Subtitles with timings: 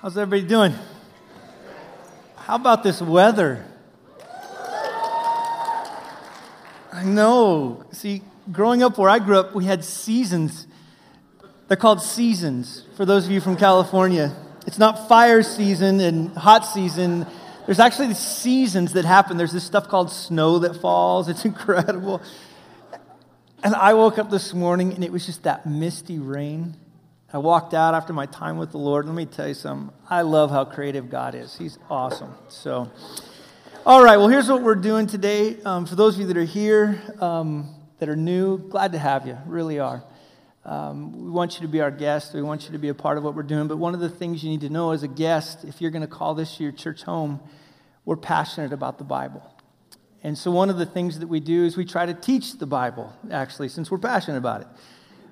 [0.00, 0.74] How's everybody doing?
[2.36, 3.66] How about this weather?
[6.92, 7.84] I know.
[7.90, 8.22] See,
[8.52, 10.68] growing up where I grew up, we had seasons.
[11.66, 14.36] They're called seasons for those of you from California.
[14.68, 17.26] It's not fire season and hot season.
[17.66, 19.36] There's actually seasons that happen.
[19.36, 21.28] There's this stuff called snow that falls.
[21.28, 22.22] It's incredible.
[23.64, 26.76] And I woke up this morning and it was just that misty rain.
[27.30, 29.04] I walked out after my time with the Lord.
[29.04, 29.94] Let me tell you something.
[30.08, 31.58] I love how creative God is.
[31.58, 32.32] He's awesome.
[32.48, 32.90] So,
[33.84, 35.60] all right, well, here's what we're doing today.
[35.62, 39.26] Um, for those of you that are here, um, that are new, glad to have
[39.26, 40.02] you, really are.
[40.64, 42.32] Um, we want you to be our guest.
[42.32, 43.68] We want you to be a part of what we're doing.
[43.68, 46.00] But one of the things you need to know as a guest, if you're going
[46.00, 47.40] to call this your church home,
[48.06, 49.42] we're passionate about the Bible.
[50.22, 52.66] And so, one of the things that we do is we try to teach the
[52.66, 54.68] Bible, actually, since we're passionate about it.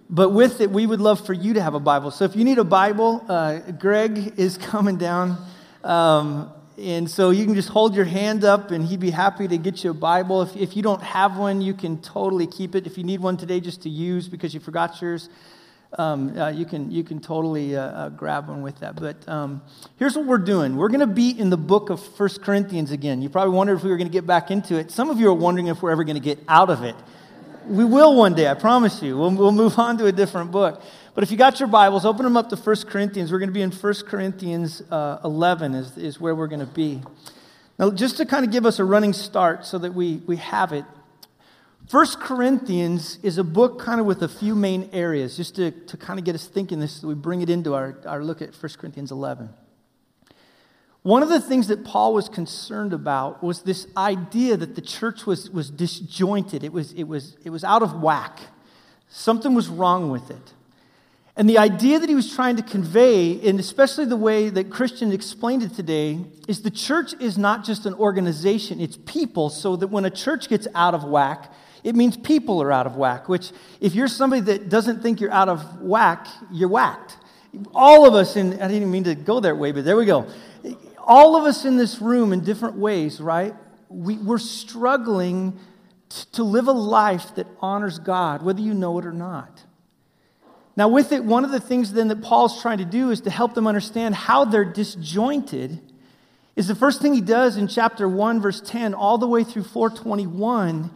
[0.08, 2.10] But with it, we would love for you to have a Bible.
[2.10, 5.36] So if you need a Bible, uh, Greg is coming down.
[5.82, 9.56] Um, and so you can just hold your hand up and he'd be happy to
[9.56, 10.42] get you a Bible.
[10.42, 12.86] If, if you don't have one, you can totally keep it.
[12.86, 15.30] If you need one today just to use because you forgot yours,
[15.96, 18.96] um, uh, you, can, you can totally uh, uh grab one with that.
[18.96, 19.62] But um,
[19.98, 23.22] here's what we're doing we're going to be in the book of First Corinthians again.
[23.22, 24.90] You probably wondered if we were going to get back into it.
[24.90, 26.96] Some of you are wondering if we're ever going to get out of it.
[27.66, 29.18] We will one day, I promise you.
[29.18, 30.80] We'll, we'll move on to a different book.
[31.14, 33.32] But if you got your Bibles, open them up to 1 Corinthians.
[33.32, 36.66] We're going to be in 1 Corinthians uh, 11 is, is where we're going to
[36.66, 37.02] be.
[37.78, 40.72] Now, just to kind of give us a running start so that we, we have
[40.72, 40.84] it,
[41.90, 45.96] 1 Corinthians is a book kind of with a few main areas, just to, to
[45.96, 48.54] kind of get us thinking this, so we bring it into our, our look at
[48.54, 49.48] 1 Corinthians 11.
[51.06, 55.24] One of the things that Paul was concerned about was this idea that the church
[55.24, 58.40] was, was disjointed, it was, it, was, it was out of whack.
[59.08, 60.52] Something was wrong with it.
[61.36, 65.12] And the idea that he was trying to convey, and especially the way that Christian
[65.12, 69.86] explained it today, is the church is not just an organization, it's people, so that
[69.86, 71.52] when a church gets out of whack,
[71.84, 75.30] it means people are out of whack, which, if you're somebody that doesn't think you're
[75.30, 77.16] out of whack, you're whacked.
[77.76, 80.26] All of us, and I didn't mean to go that way, but there we go
[81.06, 83.54] all of us in this room in different ways, right?
[83.88, 85.58] We, we're struggling
[86.08, 89.62] t- to live a life that honors God, whether you know it or not.
[90.76, 93.30] Now, with it, one of the things then that Paul's trying to do is to
[93.30, 95.80] help them understand how they're disjointed.
[96.54, 99.64] Is the first thing he does in chapter 1, verse 10, all the way through
[99.64, 100.90] 421,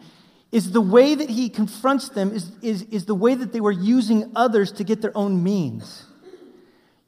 [0.51, 3.71] is the way that he confronts them is, is, is the way that they were
[3.71, 6.05] using others to get their own means.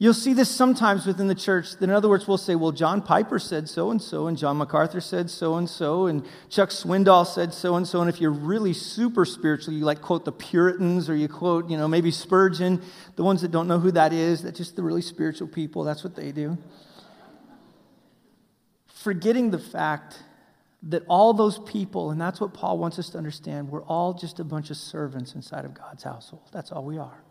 [0.03, 1.77] You'll see this sometimes within the church.
[1.77, 4.57] That in other words, we'll say, well, John Piper said so and so, and John
[4.57, 8.01] MacArthur said so and so, and Chuck Swindoll said so and so.
[8.01, 11.77] And if you're really super spiritual, you like quote the Puritans or you quote, you
[11.77, 12.81] know, maybe Spurgeon,
[13.15, 15.85] the ones that don't know who that is, that just the really spiritual people.
[15.85, 16.57] That's what they do.
[18.87, 20.21] Forgetting the fact
[20.89, 24.41] that all those people, and that's what Paul wants us to understand, we're all just
[24.41, 26.43] a bunch of servants inside of God's household.
[26.51, 27.23] That's all we are.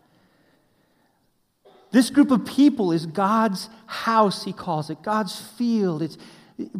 [1.93, 6.01] This group of people is God's house, he calls it, God's field.
[6.01, 6.17] It's,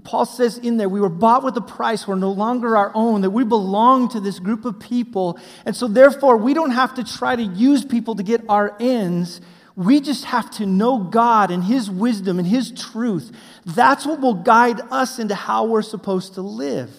[0.03, 3.22] Paul says in there, we were bought with a price, we're no longer our own,
[3.22, 5.40] that we belong to this group of people.
[5.68, 9.40] And so, therefore, we don't have to try to use people to get our ends.
[9.75, 13.31] We just have to know God and His wisdom and His truth.
[13.66, 16.90] That's what will guide us into how we're supposed to live.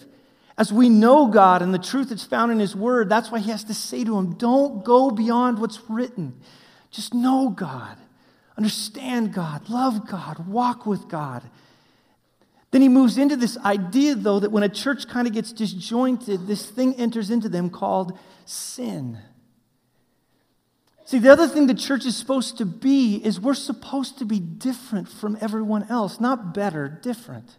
[0.56, 3.50] As we know God and the truth that's found in His Word, that's why He
[3.50, 6.40] has to say to him, Don't go beyond what's written.
[6.92, 7.96] Just know God.
[8.56, 11.42] Understand God, love God, walk with God.
[12.70, 16.46] Then he moves into this idea, though, that when a church kind of gets disjointed,
[16.46, 19.18] this thing enters into them called sin.
[21.04, 24.40] See, the other thing the church is supposed to be is we're supposed to be
[24.40, 27.58] different from everyone else, not better, different.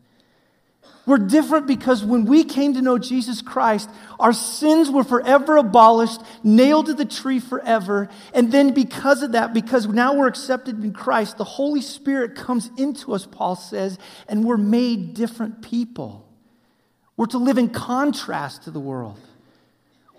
[1.05, 6.19] We're different because when we came to know Jesus Christ, our sins were forever abolished,
[6.43, 8.09] nailed to the tree forever.
[8.33, 12.71] And then, because of that, because now we're accepted in Christ, the Holy Spirit comes
[12.77, 16.27] into us, Paul says, and we're made different people.
[17.17, 19.19] We're to live in contrast to the world.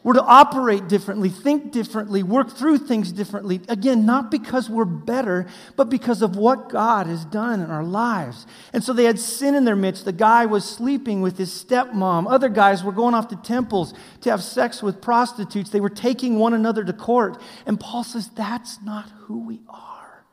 [0.07, 3.61] We're to operate differently, think differently, work through things differently.
[3.69, 8.47] Again, not because we're better, but because of what God has done in our lives.
[8.73, 10.05] And so they had sin in their midst.
[10.05, 12.31] The guy was sleeping with his stepmom.
[12.31, 15.71] Other guys were going off to temples to have sex with prostitutes.
[15.71, 17.43] They were taking one another to court.
[17.67, 20.25] And Paul says, that's not who we are.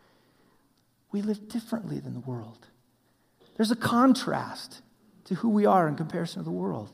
[1.11, 2.67] We live differently than the world.
[3.57, 4.83] There's a contrast
[5.23, 6.91] to who we are in comparison to the world.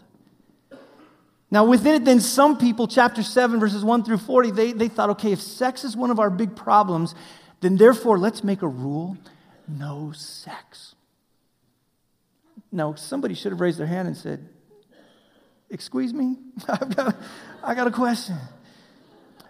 [1.51, 5.09] Now, within it, then some people, chapter 7, verses 1 through 40, they, they thought,
[5.11, 7.15] okay, if sex is one of our big problems,
[7.61, 9.17] then therefore let's make a rule
[9.67, 10.95] no sex.
[12.71, 14.47] Now, somebody should have raised their hand and said,
[15.71, 16.37] Excuse me?
[16.67, 17.15] I've got,
[17.63, 18.37] I got a question.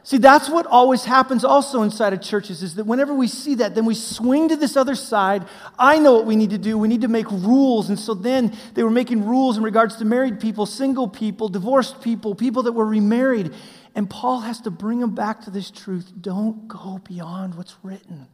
[0.09, 3.75] See, that's what always happens also inside of churches is that whenever we see that,
[3.75, 5.47] then we swing to this other side.
[5.77, 6.79] I know what we need to do.
[6.79, 7.89] We need to make rules.
[7.89, 12.01] And so then they were making rules in regards to married people, single people, divorced
[12.01, 13.53] people, people that were remarried.
[13.93, 16.11] And Paul has to bring them back to this truth.
[16.19, 18.29] Don't go beyond what's written.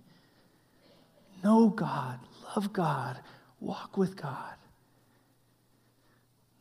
[1.44, 2.20] Know God,
[2.56, 3.20] love God,
[3.60, 4.54] walk with God.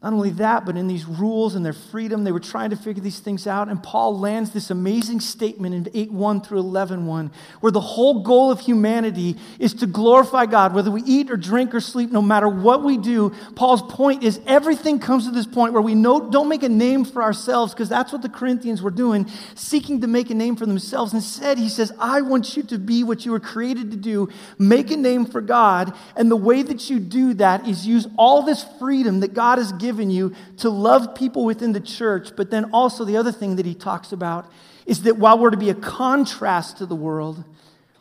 [0.04, 3.02] Not only that, but in these rules and their freedom, they were trying to figure
[3.02, 3.70] these things out.
[3.70, 7.30] And Paul lands this amazing statement in 8 1 through 11 1,
[7.60, 11.74] where the whole goal of humanity is to glorify God, whether we eat or drink
[11.74, 13.30] or sleep, no matter what we do.
[13.56, 17.06] Paul's point is everything comes to this point where we know, don't make a name
[17.06, 20.66] for ourselves, because that's what the Corinthians were doing, seeking to make a name for
[20.66, 21.14] themselves.
[21.14, 24.28] Instead, he says, I want you to be what you were created to do,
[24.58, 25.94] make a name for God.
[26.14, 29.72] And the way that you do that is use all this freedom that God has
[29.72, 32.34] given given you to love people within the church.
[32.36, 34.50] But then also, the other thing that he talks about
[34.86, 37.44] is that while we're to be a contrast to the world,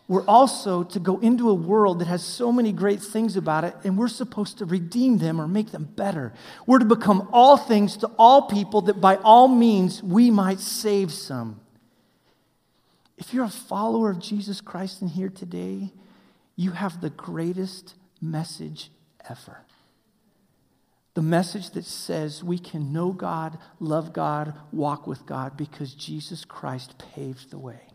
[0.07, 3.75] we're also to go into a world that has so many great things about it,
[3.83, 6.33] and we're supposed to redeem them or make them better.
[6.65, 11.13] We're to become all things to all people that by all means we might save
[11.13, 11.61] some.
[13.17, 15.91] If you're a follower of Jesus Christ in here today,
[16.55, 18.89] you have the greatest message
[19.29, 19.59] ever.
[21.15, 26.43] The message that says we can know God, love God, walk with God because Jesus
[26.43, 27.92] Christ paved the way.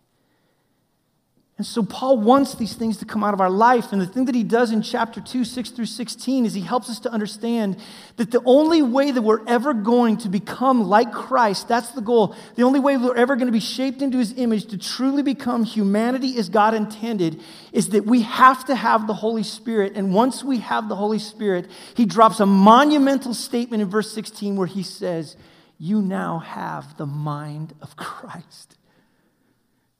[1.58, 3.92] And so Paul wants these things to come out of our life.
[3.92, 6.88] And the thing that he does in chapter 2, 6 through 16, is he helps
[6.88, 7.78] us to understand
[8.14, 12.36] that the only way that we're ever going to become like Christ, that's the goal,
[12.54, 15.64] the only way we're ever going to be shaped into his image to truly become
[15.64, 19.94] humanity as God intended, is that we have to have the Holy Spirit.
[19.96, 24.54] And once we have the Holy Spirit, he drops a monumental statement in verse 16
[24.54, 25.36] where he says,
[25.76, 28.76] You now have the mind of Christ.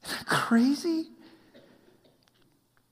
[0.04, 1.08] Isn't that crazy?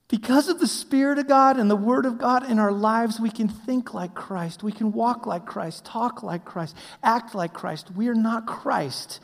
[0.09, 3.29] Because of the Spirit of God and the Word of God in our lives, we
[3.29, 4.63] can think like Christ.
[4.63, 7.91] We can walk like Christ, talk like Christ, act like Christ.
[7.93, 9.19] We are not Christ.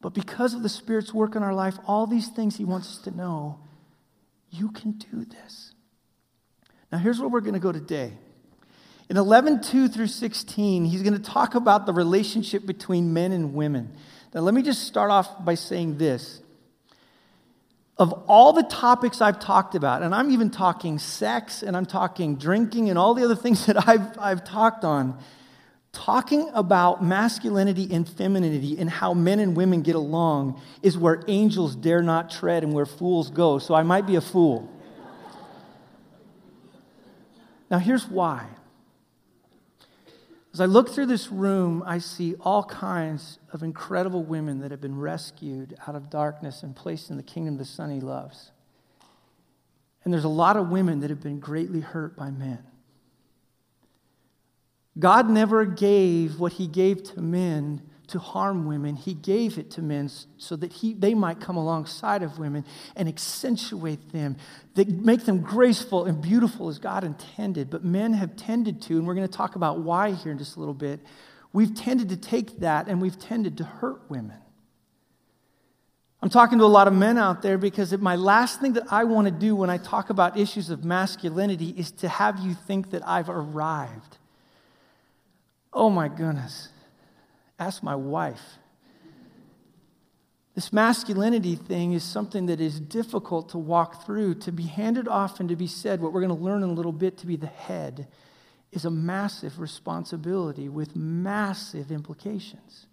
[0.00, 2.98] But because of the Spirit's work in our life, all these things He wants us
[3.04, 3.60] to know,
[4.50, 5.72] you can do this.
[6.90, 8.12] Now, here's where we're going to go today.
[9.08, 13.52] In 11, 2 through 16, he's going to talk about the relationship between men and
[13.52, 13.92] women.
[14.32, 16.40] Now, let me just start off by saying this
[17.96, 22.36] of all the topics I've talked about, and I'm even talking sex and I'm talking
[22.36, 25.18] drinking and all the other things that I've, I've talked on,
[25.92, 31.76] talking about masculinity and femininity and how men and women get along is where angels
[31.76, 33.58] dare not tread and where fools go.
[33.58, 34.68] So I might be a fool.
[37.70, 38.46] Now, here's why.
[40.54, 44.80] As I look through this room, I see all kinds of incredible women that have
[44.80, 48.52] been rescued out of darkness and placed in the kingdom of the Son He loves.
[50.04, 52.62] And there's a lot of women that have been greatly hurt by men.
[54.96, 58.96] God never gave what He gave to men to harm women.
[58.96, 62.64] He gave it to men so that he, they might come alongside of women
[62.96, 64.36] and accentuate them,
[64.74, 67.70] that make them graceful and beautiful as God intended.
[67.70, 70.56] But men have tended to, and we're going to talk about why here in just
[70.56, 71.00] a little bit,
[71.52, 74.38] we've tended to take that and we've tended to hurt women.
[76.24, 79.04] I'm talking to a lot of men out there because my last thing that I
[79.04, 82.92] want to do when I talk about issues of masculinity is to have you think
[82.92, 84.16] that I've arrived.
[85.70, 86.70] Oh my goodness.
[87.58, 88.58] Ask my wife.
[90.54, 94.36] This masculinity thing is something that is difficult to walk through.
[94.36, 96.72] To be handed off and to be said, what we're going to learn in a
[96.72, 98.06] little bit, to be the head,
[98.70, 102.86] is a massive responsibility with massive implications.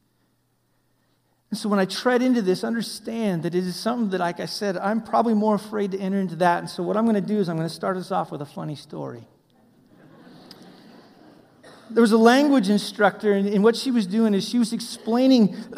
[1.51, 4.45] And so when I tread into this, understand that it is something that, like I
[4.45, 6.59] said, I'm probably more afraid to enter into that.
[6.59, 8.41] And so what I'm going to do is I'm going to start us off with
[8.41, 9.27] a funny story
[11.93, 15.55] there was a language instructor, and, and what she was doing is she was explaining,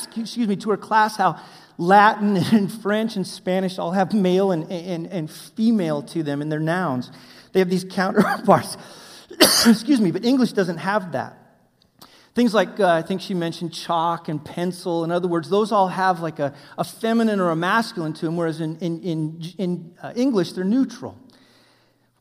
[0.00, 1.40] excuse me, to her class how
[1.76, 6.48] Latin and French and Spanish all have male and, and, and female to them in
[6.48, 7.10] their nouns.
[7.52, 8.76] They have these counterparts.
[9.66, 11.36] excuse me, but English doesn't have that.
[12.34, 15.02] Things like, uh, I think she mentioned chalk and pencil.
[15.02, 18.36] In other words, those all have like a, a feminine or a masculine to them,
[18.36, 21.18] whereas in, in, in, in uh, English, they're neutral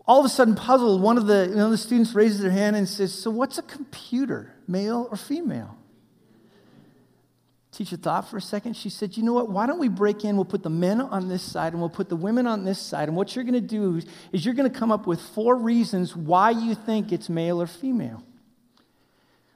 [0.07, 2.75] all of a sudden puzzled, one of the, you know, the students raises their hand
[2.75, 5.77] and says, So, what's a computer, male or female?
[7.73, 8.75] Teacher thought for a second.
[8.75, 9.49] She said, You know what?
[9.49, 10.35] Why don't we break in?
[10.35, 13.09] We'll put the men on this side and we'll put the women on this side.
[13.09, 16.15] And what you're going to do is you're going to come up with four reasons
[16.15, 18.23] why you think it's male or female.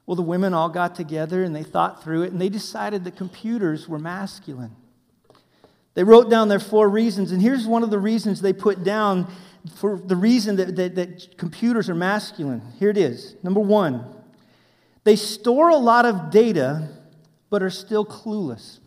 [0.05, 3.15] Well, the women all got together and they thought through it and they decided that
[3.15, 4.75] computers were masculine.
[5.93, 9.27] They wrote down their four reasons, and here's one of the reasons they put down
[9.75, 12.62] for the reason that, that, that computers are masculine.
[12.80, 13.36] Here it is.
[13.44, 14.06] Number one,
[15.03, 16.89] they store a lot of data
[17.50, 18.80] but are still clueless.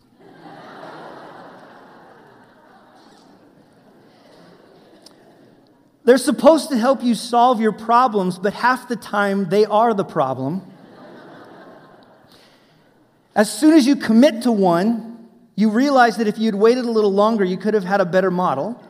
[6.03, 10.03] They're supposed to help you solve your problems, but half the time they are the
[10.03, 10.61] problem.
[13.35, 17.11] As soon as you commit to one, you realize that if you'd waited a little
[17.11, 18.81] longer, you could have had a better model.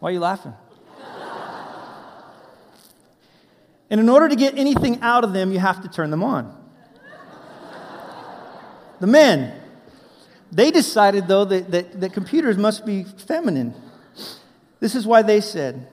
[0.00, 0.54] Why are you laughing?
[3.90, 6.54] And in order to get anything out of them, you have to turn them on.
[9.00, 9.58] The men,
[10.52, 13.74] they decided, though, that, that, that computers must be feminine.
[14.80, 15.88] This is why they said,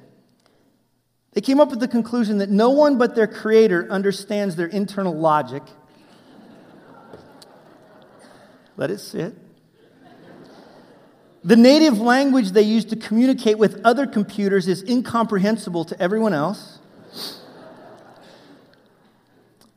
[1.33, 5.13] they came up with the conclusion that no one but their creator understands their internal
[5.13, 5.63] logic.
[8.77, 9.35] Let it sit.
[11.45, 16.79] The native language they use to communicate with other computers is incomprehensible to everyone else.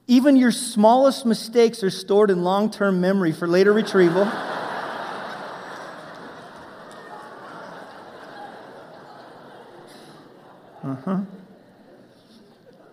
[0.07, 4.23] Even your smallest mistakes are stored in long term memory for later retrieval.
[10.83, 11.21] Uh-huh.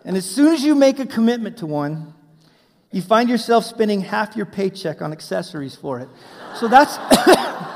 [0.04, 2.12] And as soon as you make a commitment to one,
[2.92, 6.10] you find yourself spending half your paycheck on accessories for it.
[6.56, 6.98] So that's,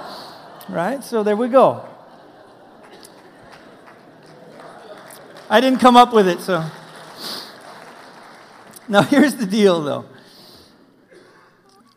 [0.70, 1.02] right?
[1.02, 1.86] So there we go.
[5.48, 6.64] I didn't come up with it, so.
[8.88, 10.04] Now, here's the deal, though.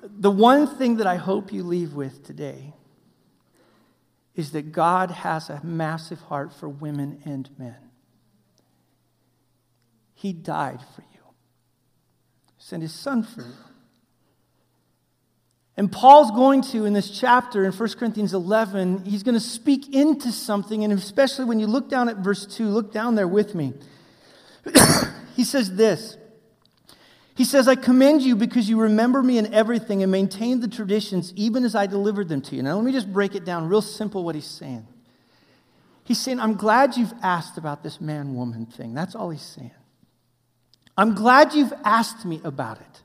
[0.01, 2.73] The one thing that I hope you leave with today
[4.35, 7.75] is that God has a massive heart for women and men.
[10.13, 11.19] He died for you,
[12.57, 13.53] sent his son for you.
[15.75, 19.93] And Paul's going to, in this chapter in 1 Corinthians 11, he's going to speak
[19.93, 23.55] into something, and especially when you look down at verse 2, look down there with
[23.55, 23.73] me.
[25.35, 26.17] he says this
[27.35, 31.33] he says, I commend you because you remember me in everything and maintain the traditions
[31.35, 32.61] even as I delivered them to you.
[32.61, 34.85] Now, let me just break it down real simple what he's saying.
[36.03, 38.93] He's saying, I'm glad you've asked about this man woman thing.
[38.93, 39.71] That's all he's saying.
[40.95, 43.01] I'm glad you've asked me about it.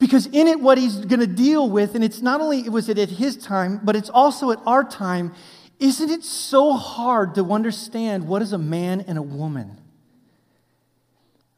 [0.00, 2.98] Because in it, what he's going to deal with, and it's not only was it
[2.98, 5.32] at his time, but it's also at our time,
[5.78, 9.76] isn't it so hard to understand what is a man and a woman?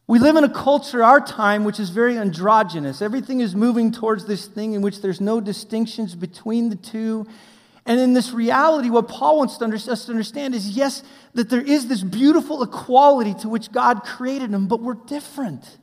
[0.09, 3.01] We live in a culture, our time, which is very androgynous.
[3.01, 7.27] Everything is moving towards this thing in which there's no distinctions between the two.
[7.87, 11.87] And in this reality, what Paul wants us to understand is yes, that there is
[11.87, 15.79] this beautiful equality to which God created them, but we're different.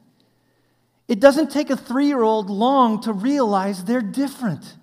[1.10, 4.76] It doesn't take a three year old long to realize they're different.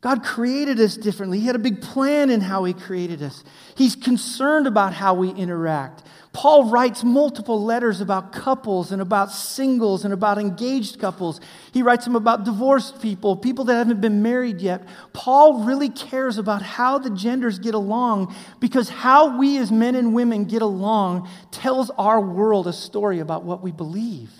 [0.00, 1.40] God created us differently.
[1.40, 3.42] He had a big plan in how He created us.
[3.74, 6.04] He's concerned about how we interact.
[6.32, 11.40] Paul writes multiple letters about couples and about singles and about engaged couples.
[11.72, 14.86] He writes them about divorced people, people that haven't been married yet.
[15.12, 20.14] Paul really cares about how the genders get along because how we as men and
[20.14, 24.30] women get along tells our world a story about what we believe.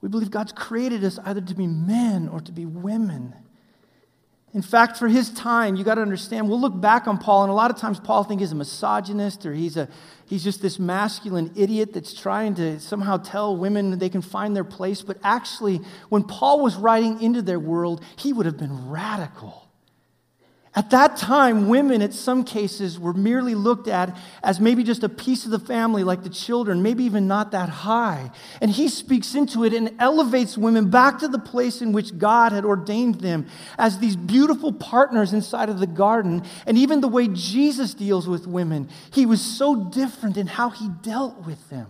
[0.00, 3.34] We believe God's created us either to be men or to be women.
[4.54, 7.50] In fact, for his time, you got to understand, we'll look back on Paul, and
[7.50, 9.88] a lot of times Paul thinks he's a misogynist or he's, a,
[10.24, 14.64] he's just this masculine idiot that's trying to somehow tell women they can find their
[14.64, 15.02] place.
[15.02, 19.67] But actually, when Paul was writing into their world, he would have been radical.
[20.74, 25.08] At that time, women, in some cases, were merely looked at as maybe just a
[25.08, 28.30] piece of the family, like the children, maybe even not that high.
[28.60, 32.52] And he speaks into it and elevates women back to the place in which God
[32.52, 33.46] had ordained them
[33.78, 36.42] as these beautiful partners inside of the garden.
[36.66, 40.88] And even the way Jesus deals with women, he was so different in how he
[41.02, 41.88] dealt with them.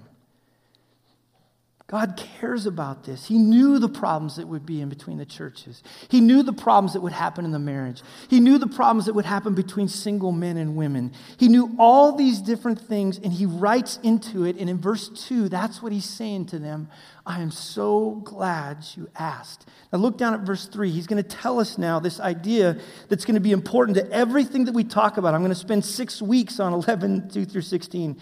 [1.89, 3.27] God cares about this.
[3.27, 5.83] He knew the problems that would be in between the churches.
[6.11, 8.03] He knew the problems that would happen in the marriage.
[8.29, 11.15] He knew the problems that would happen between single men and women.
[11.39, 14.59] He knew all these different things, and he writes into it.
[14.59, 16.91] And in verse 2, that's what he's saying to them
[17.25, 19.67] I am so glad you asked.
[19.91, 20.91] Now, look down at verse 3.
[20.91, 22.79] He's going to tell us now this idea
[23.09, 25.33] that's going to be important to everything that we talk about.
[25.33, 28.21] I'm going to spend six weeks on 11, 2 through 16.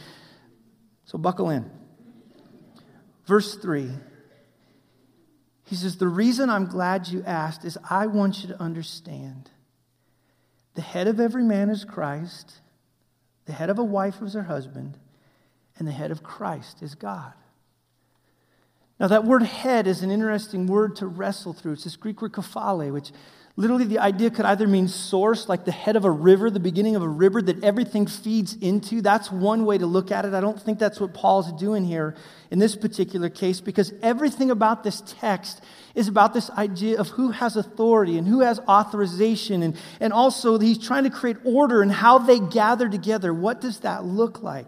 [1.04, 1.68] So buckle in.
[3.26, 3.90] Verse 3.
[5.64, 9.50] He says, The reason I'm glad you asked is I want you to understand
[10.74, 12.60] the head of every man is Christ,
[13.46, 14.98] the head of a wife is her husband,
[15.78, 17.32] and the head of Christ is God.
[19.00, 21.72] Now, that word head is an interesting word to wrestle through.
[21.72, 23.10] It's this Greek word kephale, which
[23.56, 26.94] literally the idea could either mean source, like the head of a river, the beginning
[26.94, 29.00] of a river that everything feeds into.
[29.00, 30.34] That's one way to look at it.
[30.34, 32.14] I don't think that's what Paul's doing here
[32.50, 35.62] in this particular case, because everything about this text
[35.94, 39.62] is about this idea of who has authority and who has authorization.
[39.62, 43.32] And, and also, he's trying to create order and how they gather together.
[43.32, 44.66] What does that look like?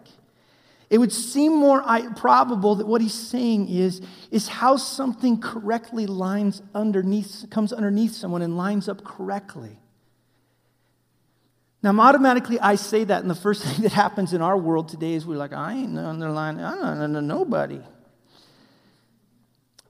[0.91, 1.83] It would seem more
[2.17, 8.41] probable that what he's saying is, is how something correctly lines underneath, comes underneath someone
[8.41, 9.79] and lines up correctly.
[11.83, 15.13] Now, automatically, I say that, and the first thing that happens in our world today
[15.13, 17.81] is we're like, I ain't underlining, I don't nobody.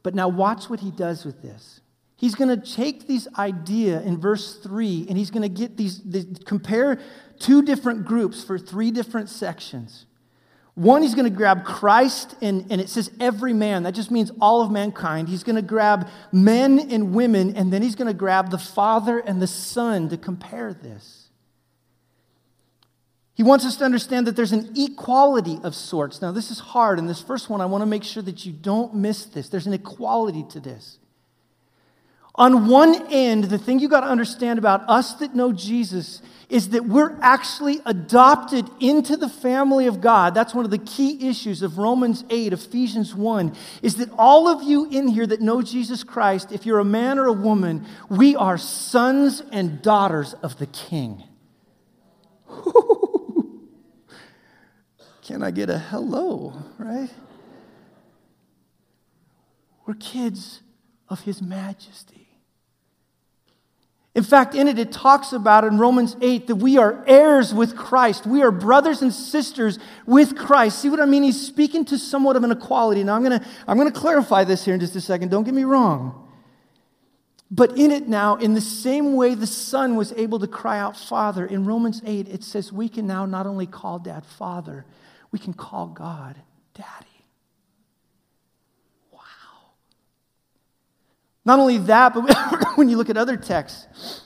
[0.03, 1.81] But now, watch what he does with this.
[2.17, 6.03] He's going to take these idea in verse 3 and he's going to get these,
[6.03, 6.99] these, compare
[7.39, 10.07] two different groups for three different sections.
[10.79, 13.83] One, he's going to grab Christ, and, and it says every man.
[13.83, 15.29] That just means all of mankind.
[15.29, 19.19] He's going to grab men and women, and then he's going to grab the Father
[19.19, 21.31] and the Son to compare this.
[23.35, 26.23] He wants us to understand that there's an equality of sorts.
[26.23, 27.01] Now, this is hard.
[27.01, 29.49] In this first one, I want to make sure that you don't miss this.
[29.49, 31.01] There's an equality to this.
[32.39, 36.69] On one end, the thing you got to understand about us that know Jesus is
[36.71, 40.35] that we're actually adopted into the family of God.
[40.35, 44.63] That's one of the key issues of Romans 8, Ephesians 1, is that all of
[44.63, 48.37] you in here that know Jesus Christ, if you're a man or a woman, we
[48.37, 51.25] are sons and daughters of the King.
[55.23, 57.11] Can I get a hello, right?
[59.85, 60.63] We're kids
[61.09, 62.28] of His majesty.
[64.19, 67.77] In fact, in it, it talks about in Romans 8 that we are heirs with
[67.77, 68.27] Christ.
[68.27, 70.81] We are brothers and sisters with Christ.
[70.81, 71.23] See what I mean?
[71.23, 73.05] He's speaking to somewhat of an equality.
[73.05, 75.31] Now, I'm going to I'm going to clarify this here in just a second.
[75.31, 76.29] Don't get me wrong.
[77.49, 80.97] But in it now, in the same way the Son was able to cry out,
[80.97, 84.85] Father, in Romans 8, it says we can now not only call Dad Father,
[85.31, 86.35] we can call God
[86.75, 87.08] Daddy.
[91.49, 92.25] Not only that, but
[92.77, 94.21] when you look at other texts,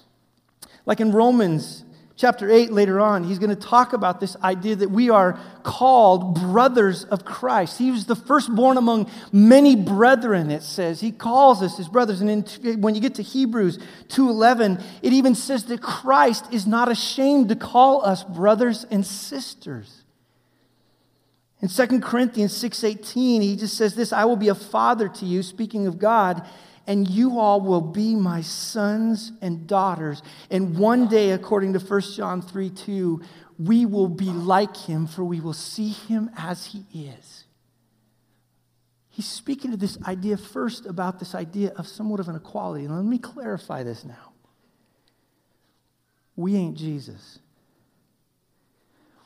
[0.85, 1.85] like in Romans
[2.17, 6.35] chapter 8 later on, he's going to talk about this idea that we are called
[6.35, 7.79] brothers of Christ.
[7.79, 11.01] He was the firstborn among many brethren, it says.
[11.01, 12.21] He calls us his brothers.
[12.21, 16.91] And in, when you get to Hebrews 2.11, it even says that Christ is not
[16.91, 20.03] ashamed to call us brothers and sisters.
[21.61, 25.45] In 2 Corinthians 6.18, he just says this, I will be a father to you,
[25.45, 26.45] speaking of God,
[26.87, 30.23] and you all will be my sons and daughters.
[30.51, 33.23] And one day, according to 1 John 3 2,
[33.59, 37.45] we will be like him, for we will see him as he is.
[39.11, 42.87] He's speaking to this idea first about this idea of somewhat of an equality.
[42.87, 44.33] And let me clarify this now.
[46.35, 47.38] We ain't Jesus.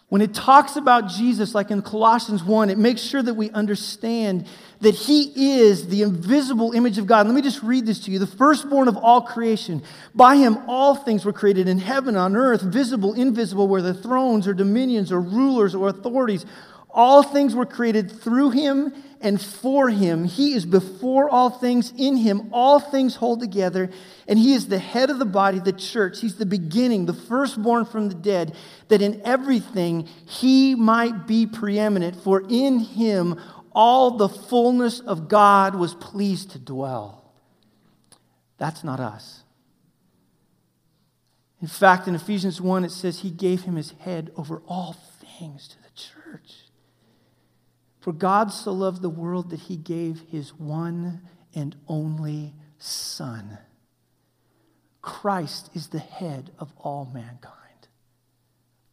[0.09, 4.47] When it talks about Jesus, like in Colossians 1, it makes sure that we understand
[4.81, 7.27] that he is the invisible image of God.
[7.27, 8.21] Let me just read this to you.
[8.21, 9.83] The firstborn of all creation.
[10.15, 14.47] By him, all things were created in heaven, on earth, visible, invisible, whether the thrones
[14.47, 16.47] or dominions or rulers or authorities.
[16.89, 20.25] All things were created through him and for him.
[20.25, 21.93] He is before all things.
[21.97, 23.91] In him, all things hold together.
[24.29, 26.21] And he is the head of the body, the church.
[26.21, 28.55] He's the beginning, the firstborn from the dead,
[28.89, 32.17] that in everything he might be preeminent.
[32.23, 33.41] For in him
[33.73, 37.33] all the fullness of God was pleased to dwell.
[38.59, 39.43] That's not us.
[41.61, 44.95] In fact, in Ephesians 1, it says he gave him his head over all
[45.39, 46.66] things to the church.
[48.07, 53.59] For God so loved the world that he gave his one and only Son.
[55.03, 57.89] Christ is the head of all mankind.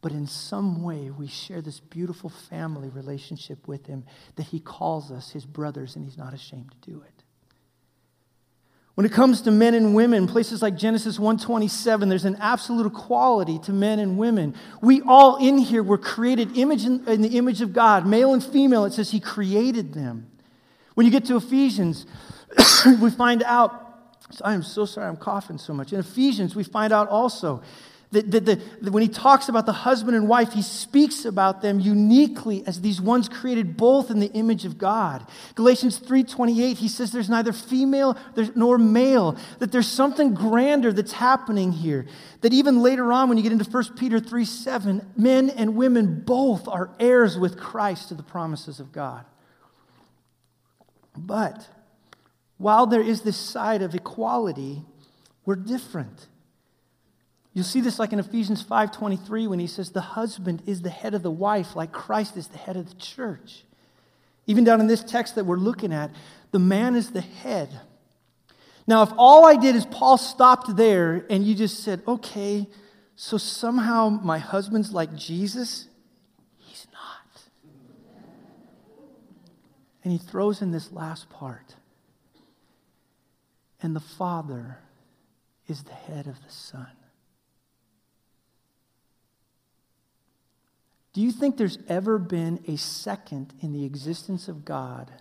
[0.00, 5.12] But in some way, we share this beautiful family relationship with him that he calls
[5.12, 7.13] us his brothers, and he's not ashamed to do it.
[8.94, 13.58] When it comes to men and women, places like Genesis 1:27, there's an absolute equality
[13.60, 14.54] to men and women.
[14.80, 18.42] We all in here were created image in, in, the image of God, male and
[18.42, 18.84] female.
[18.84, 20.28] It says he created them.
[20.94, 22.06] When you get to Ephesians,
[23.00, 23.80] we find out
[24.42, 25.92] I am so sorry I'm coughing so much.
[25.92, 27.62] In Ephesians, we find out also
[28.14, 32.80] That, when he talks about the husband and wife, he speaks about them uniquely as
[32.80, 35.26] these ones created both in the image of God.
[35.54, 38.16] Galatians 3:28, he says there's neither female
[38.54, 42.06] nor male, that there's something grander that's happening here.
[42.42, 46.22] That even later on, when you get into 1 Peter 3 7, men and women
[46.24, 49.24] both are heirs with Christ to the promises of God.
[51.16, 51.68] But
[52.58, 54.82] while there is this side of equality,
[55.44, 56.28] we're different.
[57.54, 61.14] You'll see this like in Ephesians 5:23 when he says the husband is the head
[61.14, 63.64] of the wife like Christ is the head of the church.
[64.46, 66.10] Even down in this text that we're looking at,
[66.50, 67.80] the man is the head.
[68.86, 72.68] Now, if all I did is Paul stopped there and you just said, "Okay,
[73.14, 75.86] so somehow my husband's like Jesus?"
[76.58, 77.44] He's not.
[80.02, 81.76] And he throws in this last part.
[83.80, 84.80] And the father
[85.68, 86.88] is the head of the son.
[91.14, 95.12] Do you think there's ever been a second in the existence of God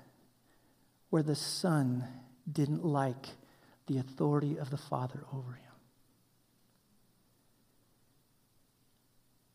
[1.12, 2.04] where the Son
[2.52, 3.28] didn't like
[3.86, 5.60] the authority of the Father over him?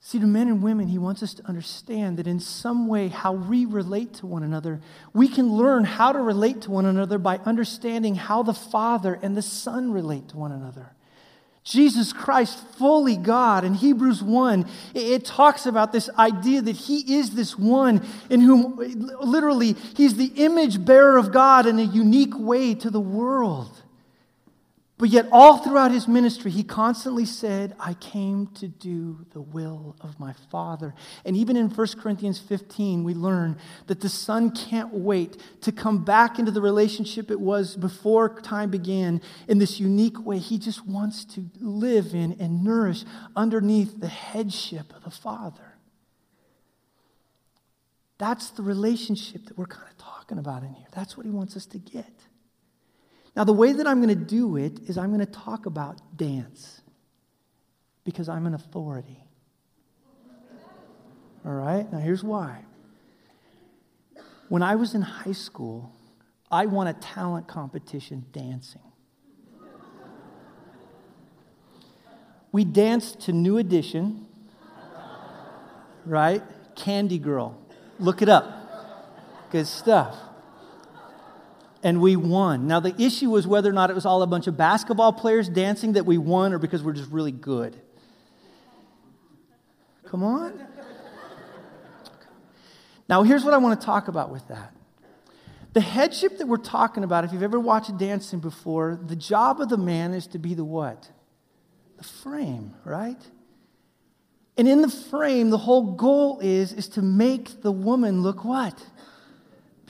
[0.01, 3.33] See, to men and women, he wants us to understand that in some way, how
[3.33, 4.81] we relate to one another,
[5.13, 9.37] we can learn how to relate to one another by understanding how the Father and
[9.37, 10.95] the Son relate to one another.
[11.69, 13.63] Jesus Christ, fully God.
[13.63, 18.77] In Hebrews 1, it talks about this idea that He is this one in whom,
[19.21, 23.71] literally, He's the image bearer of God in a unique way to the world.
[24.99, 29.95] But yet, all throughout his ministry, he constantly said, I came to do the will
[30.01, 30.93] of my Father.
[31.25, 36.05] And even in 1 Corinthians 15, we learn that the Son can't wait to come
[36.05, 40.39] back into the relationship it was before time began in this unique way.
[40.39, 43.05] He just wants to live in and nourish
[43.37, 45.77] underneath the headship of the Father.
[48.19, 50.89] That's the relationship that we're kind of talking about in here.
[50.93, 52.11] That's what he wants us to get.
[53.39, 56.01] Now, the way that I'm going to do it is I'm going to talk about
[56.17, 56.81] dance
[58.03, 59.23] because I'm an authority.
[61.47, 61.91] All right?
[61.93, 62.65] Now, here's why.
[64.49, 65.93] When I was in high school,
[66.51, 68.83] I won a talent competition dancing.
[72.51, 74.27] We danced to New Edition,
[76.05, 76.43] right?
[76.75, 77.57] Candy Girl.
[78.01, 79.49] Look it up.
[79.53, 80.28] Good stuff
[81.89, 82.67] and we won.
[82.67, 85.49] Now, the issue was whether or not it was all a bunch of basketball players
[85.49, 87.81] dancing that we won or because we're just really good.
[90.05, 90.67] Come on.
[93.09, 94.75] Now, here's what I want to talk about with that.
[95.73, 99.71] The headship that we're talking about, if you've ever watched dancing before, the job of
[99.71, 101.09] the man is to be the what?
[101.97, 103.31] The frame, right?
[104.59, 108.79] And in the frame, the whole goal is, is to make the woman look what?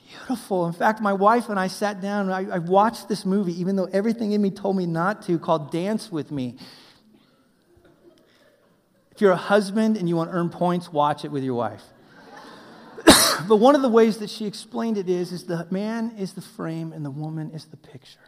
[0.09, 0.67] Beautiful.
[0.67, 3.89] In fact, my wife and I sat down I, I, watched this movie, even though
[3.93, 6.57] everything in me told me not to, called Dance with Me.
[9.13, 11.83] If you're a husband and you want to earn points, watch it with your wife.
[13.49, 16.41] but one of the ways that she explained it is, is the man is the
[16.41, 18.21] frame and the woman is the picture.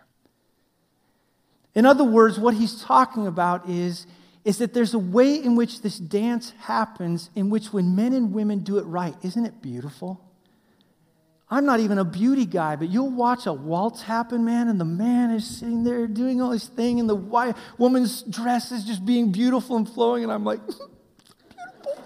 [1.74, 4.06] In other words, what he's talking about is,
[4.44, 8.32] is that there's a way in which this dance happens in which when men and
[8.32, 10.29] women do it right, isn't it beautiful?
[11.52, 14.84] I'm not even a beauty guy, but you'll watch a waltz happen, man, and the
[14.84, 19.04] man is sitting there doing all this thing, and the white woman's dress is just
[19.04, 22.04] being beautiful and flowing, and I'm like, beautiful.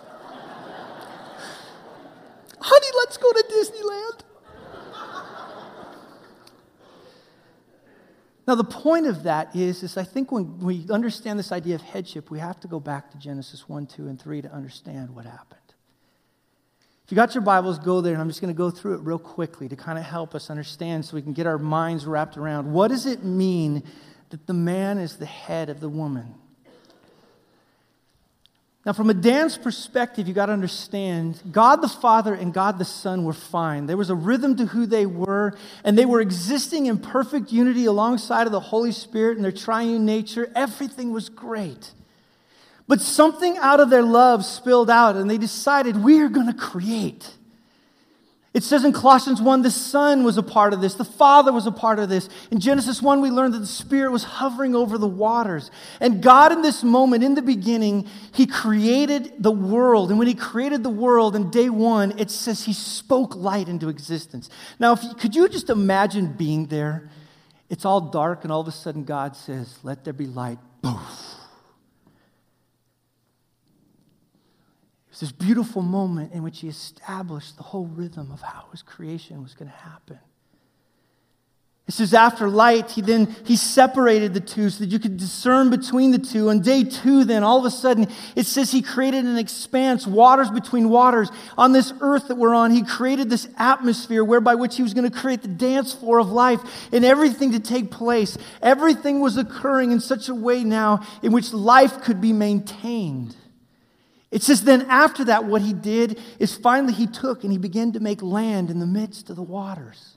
[2.58, 4.20] Honey, let's go to Disneyland.
[8.48, 11.82] now, the point of that is, is I think when we understand this idea of
[11.82, 15.26] headship, we have to go back to Genesis 1, 2, and 3 to understand what
[15.26, 15.63] happened.
[17.14, 19.20] You got your Bibles, go there, and I'm just going to go through it real
[19.20, 22.72] quickly to kind of help us understand so we can get our minds wrapped around.
[22.72, 23.84] What does it mean
[24.30, 26.34] that the man is the head of the woman?
[28.84, 32.84] Now, from a dance perspective, you got to understand God the Father and God the
[32.84, 33.86] Son were fine.
[33.86, 37.84] There was a rhythm to who they were, and they were existing in perfect unity
[37.84, 40.50] alongside of the Holy Spirit and their triune nature.
[40.56, 41.92] Everything was great.
[42.86, 46.54] But something out of their love spilled out, and they decided, we are going to
[46.54, 47.30] create.
[48.52, 51.66] It says in Colossians 1, the Son was a part of this, the Father was
[51.66, 52.28] a part of this.
[52.52, 55.72] In Genesis 1, we learned that the Spirit was hovering over the waters.
[55.98, 60.10] And God, in this moment, in the beginning, He created the world.
[60.10, 63.88] And when He created the world in day one, it says He spoke light into
[63.88, 64.50] existence.
[64.78, 67.10] Now, if you, could you just imagine being there?
[67.70, 70.58] It's all dark, and all of a sudden God says, Let there be light.
[70.80, 71.43] Boof
[75.14, 79.44] was this beautiful moment in which he established the whole rhythm of how his creation
[79.44, 80.18] was going to happen.
[81.86, 85.70] It says after light, he then he separated the two so that you could discern
[85.70, 86.48] between the two.
[86.48, 90.50] On day two, then all of a sudden, it says he created an expanse, waters
[90.50, 91.30] between waters.
[91.56, 95.08] On this earth that we're on, he created this atmosphere whereby which he was going
[95.08, 98.36] to create the dance floor of life and everything to take place.
[98.62, 103.36] Everything was occurring in such a way now in which life could be maintained.
[104.34, 107.92] It says then after that, what he did is finally he took and he began
[107.92, 110.16] to make land in the midst of the waters.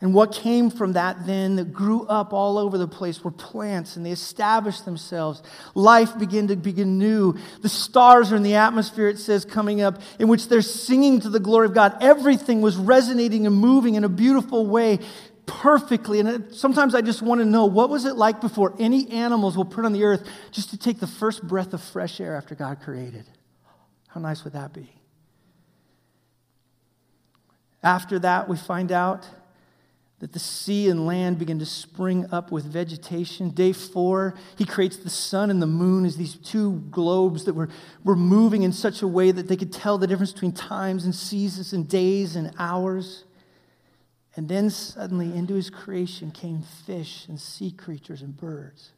[0.00, 3.96] And what came from that then that grew up all over the place were plants
[3.96, 5.42] and they established themselves.
[5.74, 7.36] Life began to begin new.
[7.60, 11.28] The stars are in the atmosphere, it says, coming up, in which they're singing to
[11.28, 11.96] the glory of God.
[12.00, 15.00] Everything was resonating and moving in a beautiful way,
[15.60, 16.20] perfectly.
[16.20, 19.64] And sometimes I just want to know what was it like before any animals were
[19.64, 22.80] put on the earth just to take the first breath of fresh air after God
[22.80, 23.24] created?
[24.08, 24.88] How nice would that be?
[27.82, 29.26] After that, we find out
[30.20, 33.50] that the sea and land begin to spring up with vegetation.
[33.50, 37.68] Day four, he creates the sun and the moon as these two globes that were,
[38.04, 41.12] were moving in such a way that they could tell the difference between times and
[41.12, 43.24] seasons and days and hours.
[44.34, 48.92] And then suddenly into his creation came fish and sea creatures and birds.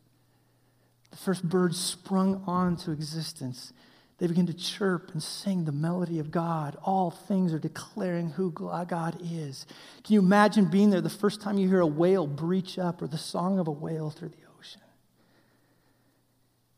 [1.11, 3.73] The first birds sprung onto existence.
[4.19, 6.77] They begin to chirp and sing the melody of God.
[6.85, 9.67] All things are declaring who God is.
[10.05, 13.09] Can you imagine being there the first time you hear a whale breach up or
[13.09, 14.81] the song of a whale through the ocean?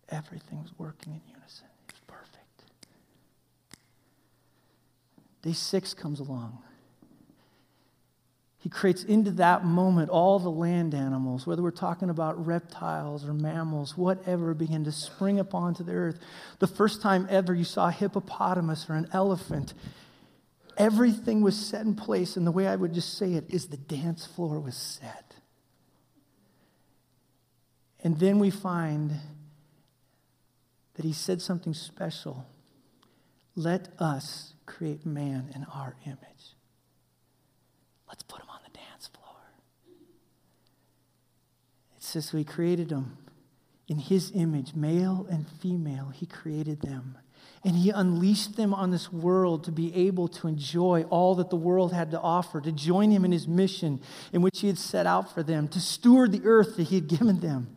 [0.08, 1.66] Everything was working in unison.
[1.88, 2.66] It was perfect.
[5.42, 6.58] Day six comes along.
[8.66, 13.32] He creates into that moment all the land animals, whether we're talking about reptiles or
[13.32, 16.18] mammals, whatever, begin to spring up onto the earth.
[16.58, 19.72] The first time ever you saw a hippopotamus or an elephant,
[20.76, 22.36] everything was set in place.
[22.36, 25.36] And the way I would just say it is the dance floor was set.
[28.02, 29.12] And then we find
[30.94, 32.44] that he said something special.
[33.54, 36.56] Let us create man in our image.
[38.08, 39.36] Let's put him on the dance floor.
[41.95, 43.18] It says, so He created them
[43.88, 47.18] in His image, male and female, He created them.
[47.64, 51.56] And He unleashed them on this world to be able to enjoy all that the
[51.56, 54.00] world had to offer, to join Him in His mission
[54.32, 57.08] in which He had set out for them, to steward the earth that He had
[57.08, 57.76] given them.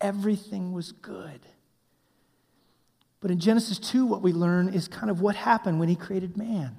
[0.00, 1.40] Everything was good.
[3.20, 6.36] But in Genesis 2, what we learn is kind of what happened when He created
[6.36, 6.76] man.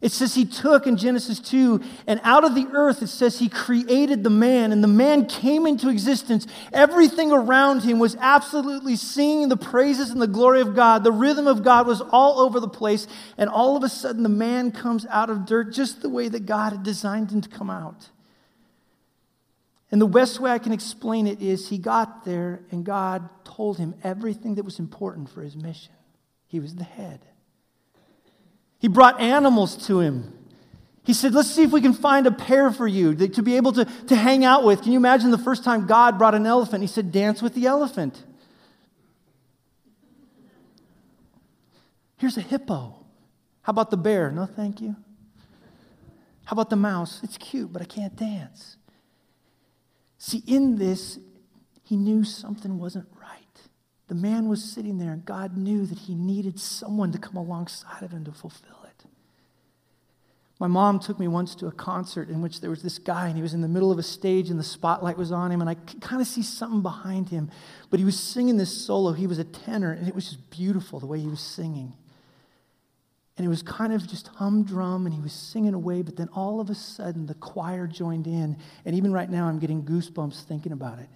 [0.00, 3.48] It says he took in Genesis 2, and out of the earth, it says he
[3.48, 6.46] created the man, and the man came into existence.
[6.72, 11.02] Everything around him was absolutely singing the praises and the glory of God.
[11.02, 14.28] The rhythm of God was all over the place, and all of a sudden, the
[14.28, 17.70] man comes out of dirt just the way that God had designed him to come
[17.70, 18.10] out.
[19.90, 23.78] And the best way I can explain it is he got there, and God told
[23.78, 25.94] him everything that was important for his mission.
[26.46, 27.20] He was the head.
[28.78, 30.32] He brought animals to him.
[31.04, 33.72] He said, Let's see if we can find a pair for you to be able
[33.72, 34.82] to, to hang out with.
[34.82, 36.82] Can you imagine the first time God brought an elephant?
[36.82, 38.22] He said, Dance with the elephant.
[42.18, 42.94] Here's a hippo.
[43.62, 44.30] How about the bear?
[44.30, 44.96] No, thank you.
[46.44, 47.20] How about the mouse?
[47.22, 48.76] It's cute, but I can't dance.
[50.18, 51.18] See, in this,
[51.84, 53.10] he knew something wasn't
[54.08, 58.02] the man was sitting there, and God knew that he needed someone to come alongside
[58.02, 59.04] of him to fulfill it.
[60.58, 63.36] My mom took me once to a concert in which there was this guy, and
[63.36, 65.70] he was in the middle of a stage, and the spotlight was on him, and
[65.70, 67.50] I could kind of see something behind him.
[67.90, 69.12] But he was singing this solo.
[69.12, 71.92] He was a tenor, and it was just beautiful the way he was singing.
[73.36, 76.60] And it was kind of just humdrum, and he was singing away, but then all
[76.60, 78.56] of a sudden the choir joined in.
[78.84, 81.08] And even right now, I'm getting goosebumps thinking about it.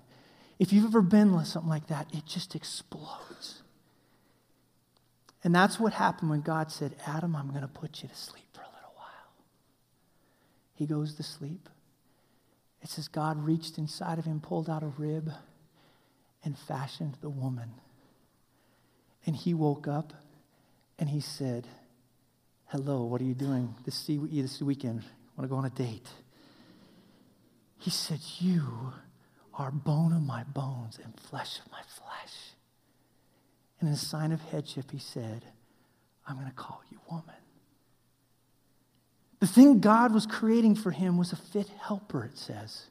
[0.62, 3.62] If you've ever been with something like that, it just explodes.
[5.42, 8.44] And that's what happened when God said, Adam, I'm going to put you to sleep
[8.52, 9.32] for a little while.
[10.76, 11.68] He goes to sleep.
[12.80, 15.32] It says God reached inside of him, pulled out a rib,
[16.44, 17.72] and fashioned the woman.
[19.26, 20.12] And he woke up
[20.96, 21.66] and he said,
[22.66, 24.08] Hello, what are you doing this,
[24.60, 25.02] weekend?
[25.36, 26.08] Want to go on a date?
[27.78, 28.92] He said, You
[29.54, 32.34] are bone of my bones and flesh of my flesh.
[33.80, 35.44] And in a sign of headship, he said,
[36.26, 37.34] I'm going to call you woman.
[39.40, 42.86] The thing God was creating for him was a fit helper, it says.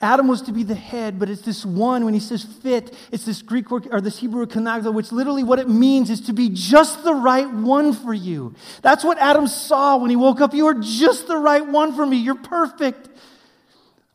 [0.00, 3.24] Adam was to be the head, but it's this one, when he says fit, it's
[3.24, 6.50] this Greek word, or this Hebrew kenegdo, which literally what it means is to be
[6.50, 8.54] just the right one for you.
[8.82, 10.54] That's what Adam saw when he woke up.
[10.54, 12.18] You are just the right one for me.
[12.18, 13.08] You're perfect.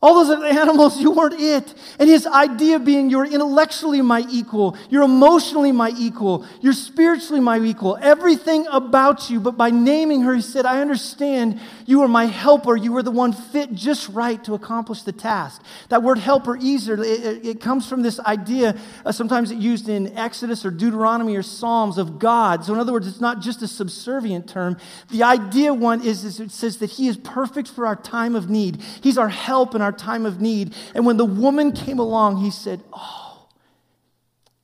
[0.04, 1.72] All those other animals, you weren't it.
[1.98, 7.58] And his idea being you're intellectually my equal, you're emotionally my equal, you're spiritually my
[7.58, 9.40] equal, everything about you.
[9.40, 12.76] But by naming her, he said, I understand you are my helper.
[12.76, 15.62] You are the one fit just right to accomplish the task.
[15.88, 20.14] That word helper, ezer, it, it comes from this idea, uh, sometimes it's used in
[20.18, 22.62] Exodus or Deuteronomy or Psalms of God.
[22.62, 24.76] So, in other words, it's not just a subservient term.
[25.08, 28.50] The idea one is, is it says that he is perfect for our time of
[28.50, 30.74] need, he's our help in our time of need.
[30.94, 33.48] And when the woman came along, he said, Oh,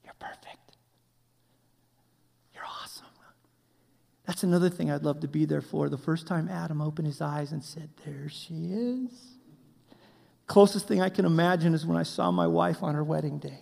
[0.04, 0.76] you're perfect.
[2.54, 3.06] You're awesome.
[4.26, 5.88] That's another thing I'd love to be there for.
[5.88, 9.10] The first time Adam opened his eyes and said, There she is.
[10.46, 13.60] Closest thing I can imagine is when I saw my wife on her wedding day.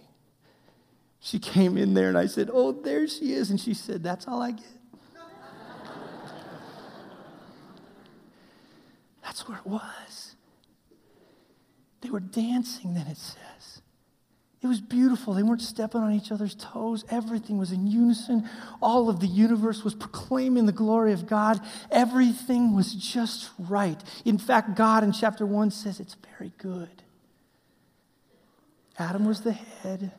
[1.21, 3.51] She came in there and I said, Oh, there she is.
[3.51, 4.65] And she said, That's all I get.
[9.23, 10.37] That's where it was.
[12.01, 13.83] They were dancing, then it says.
[14.61, 15.35] It was beautiful.
[15.35, 17.05] They weren't stepping on each other's toes.
[17.11, 18.49] Everything was in unison.
[18.83, 21.61] All of the universe was proclaiming the glory of God.
[21.93, 24.03] Everything was just right.
[24.25, 27.03] In fact, God in chapter 1 says it's very good.
[28.99, 30.11] Adam was the head,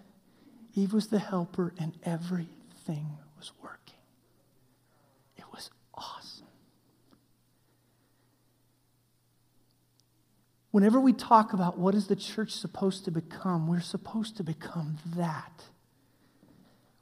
[0.73, 3.95] Eve was the helper, and everything was working.
[5.35, 6.47] It was awesome.
[10.79, 14.97] Whenever we talk about what is the church supposed to become, we're supposed to become
[15.17, 15.65] that.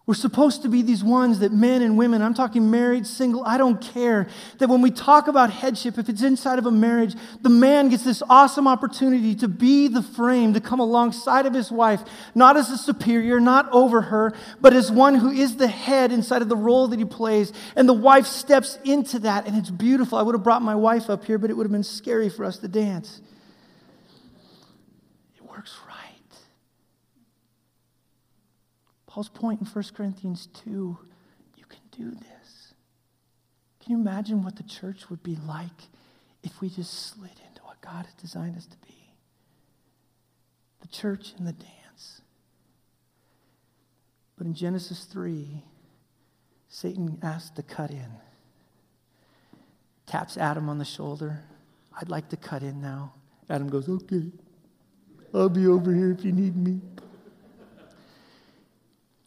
[0.08, 3.60] We're supposed to be these ones that men and women, I'm talking married, single, I
[3.60, 7.14] don't care, that when we talk about headship, if it's inside of a marriage,
[7.44, 11.72] the man gets this awesome opportunity to be the frame, to come alongside of his
[11.72, 12.02] wife,
[12.34, 16.42] not as a superior, not over her, but as one who is the head inside
[16.42, 17.54] of the role that he plays.
[17.76, 20.18] And the wife steps into that, and it's beautiful.
[20.18, 22.44] I would have brought my wife up here, but it would have been scary for
[22.44, 23.22] us to dance.
[29.18, 30.96] Paul's point in 1 Corinthians 2
[31.56, 32.76] you can do this.
[33.80, 35.88] Can you imagine what the church would be like
[36.44, 39.16] if we just slid into what God has designed us to be?
[40.82, 42.22] The church and the dance.
[44.38, 45.64] But in Genesis 3,
[46.70, 48.12] Satan asks to cut in.
[50.06, 51.44] Taps Adam on the shoulder.
[52.00, 53.16] I'd like to cut in now.
[53.50, 54.26] Adam goes, Okay,
[55.34, 56.82] I'll be over here if you need me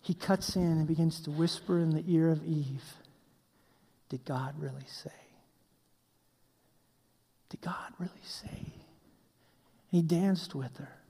[0.03, 2.95] he cuts in and begins to whisper in the ear of Eve
[4.09, 5.11] Did God really say?
[7.51, 8.49] Did God really say?
[8.49, 11.01] And he danced with her.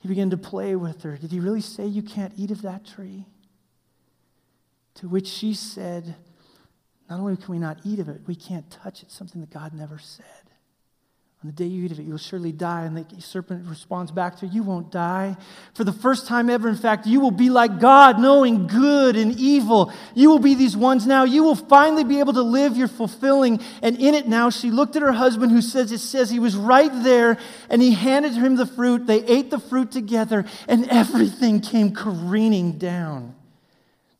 [0.00, 1.16] He began to play with her.
[1.16, 3.24] Did he really say you can't eat of that tree?
[4.96, 6.16] To which she said,
[7.08, 9.74] Not only can we not eat of it, we can't touch it, something that God
[9.74, 10.45] never said.
[11.46, 12.86] On the day you eat of it, you'll surely die.
[12.86, 15.36] And the serpent responds back to You won't die.
[15.74, 19.38] For the first time ever, in fact, you will be like God, knowing good and
[19.38, 19.92] evil.
[20.16, 21.22] You will be these ones now.
[21.22, 23.60] You will finally be able to live your fulfilling.
[23.80, 26.56] And in it now, she looked at her husband, who says, It says he was
[26.56, 27.38] right there,
[27.70, 29.06] and he handed him the fruit.
[29.06, 33.35] They ate the fruit together, and everything came careening down.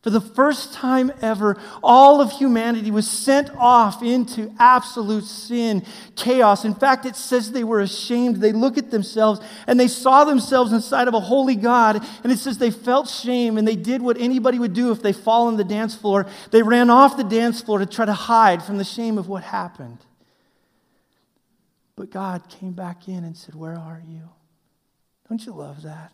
[0.07, 5.83] For the first time ever, all of humanity was sent off into absolute sin,
[6.15, 6.63] chaos.
[6.63, 8.37] In fact, it says they were ashamed.
[8.37, 12.01] They look at themselves and they saw themselves inside of a holy God.
[12.23, 15.11] And it says they felt shame and they did what anybody would do if they
[15.11, 16.25] fall on the dance floor.
[16.51, 19.43] They ran off the dance floor to try to hide from the shame of what
[19.43, 19.97] happened.
[21.97, 24.29] But God came back in and said, Where are you?
[25.27, 26.13] Don't you love that?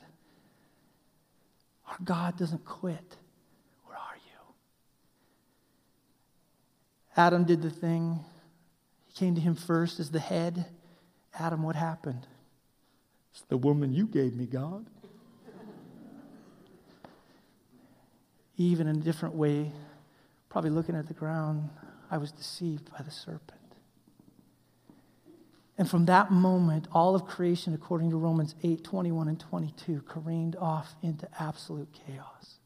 [1.88, 3.18] Our God doesn't quit.
[7.16, 8.20] Adam did the thing.
[9.06, 10.66] He came to him first as the head.
[11.38, 12.28] Adam, what happened?
[13.32, 14.86] It's the woman you gave me, God.
[18.58, 19.72] Even in a different way,
[20.50, 21.70] probably looking at the ground,
[22.12, 23.60] I was deceived by the serpent.
[25.78, 30.56] And from that moment, all of creation, according to Romans 8 21 and 22, careened
[30.56, 32.60] off into absolute chaos.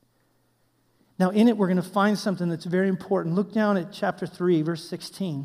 [1.20, 3.36] Now, in it, we're going to find something that's very important.
[3.36, 5.43] Look down at chapter 3, verse 16.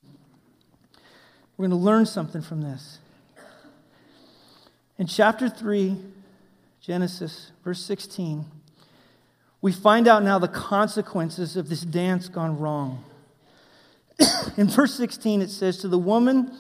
[1.57, 2.99] We're going to learn something from this.
[4.99, 5.97] In chapter 3,
[6.81, 8.45] Genesis, verse 16,
[9.63, 13.05] we find out now the consequences of this dance gone wrong.
[14.57, 16.53] in verse 16, it says, To the woman,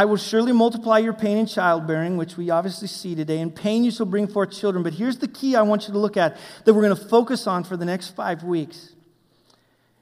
[0.00, 3.38] I will surely multiply your pain in childbearing, which we obviously see today.
[3.38, 4.82] In pain you shall bring forth children.
[4.82, 7.46] But here's the key I want you to look at that we're going to focus
[7.46, 8.94] on for the next five weeks.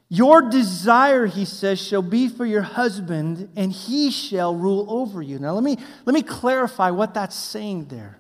[0.08, 5.40] Your desire, he says, shall be for your husband, and he shall rule over you.
[5.40, 8.17] Now, let me, let me clarify what that's saying there.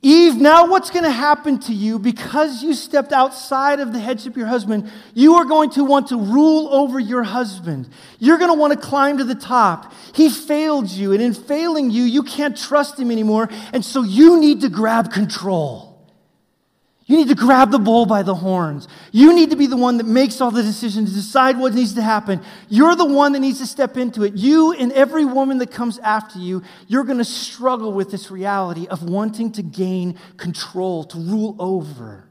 [0.00, 4.34] Eve, now what's going to happen to you because you stepped outside of the headship
[4.34, 4.88] of your husband?
[5.12, 7.88] You are going to want to rule over your husband.
[8.20, 9.92] You're going to want to climb to the top.
[10.14, 14.38] He failed you, and in failing you, you can't trust him anymore, and so you
[14.38, 15.87] need to grab control.
[17.08, 18.86] You need to grab the bull by the horns.
[19.12, 22.02] You need to be the one that makes all the decisions, decide what needs to
[22.02, 22.42] happen.
[22.68, 24.34] You're the one that needs to step into it.
[24.34, 28.86] You and every woman that comes after you, you're going to struggle with this reality
[28.88, 32.28] of wanting to gain control, to rule over.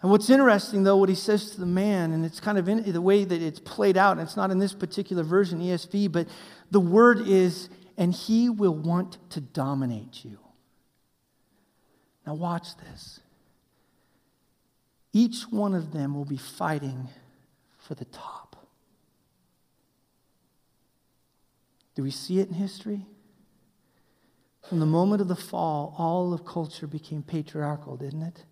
[0.00, 2.92] And what's interesting, though, what he says to the man, and it's kind of in
[2.92, 6.28] the way that it's played out, and it's not in this particular version, ESV, but
[6.70, 10.38] the word is, and he will want to dominate you.
[12.26, 13.20] Now, watch this.
[15.12, 17.08] Each one of them will be fighting
[17.78, 18.68] for the top.
[21.94, 23.06] Do we see it in history?
[24.68, 28.44] From the moment of the fall, all of culture became patriarchal, didn't it?